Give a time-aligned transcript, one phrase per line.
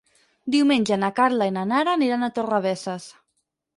[0.55, 3.07] Diumenge na Carla i na Nara aniran a Torrebesses.